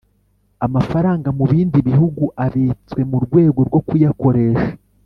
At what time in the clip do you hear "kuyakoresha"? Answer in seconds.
3.87-4.71